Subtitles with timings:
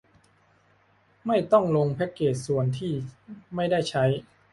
[1.27, 2.93] ไม่ต้องลงแพคเกจส่วนที่
[3.55, 4.05] ไม่ได้ใช้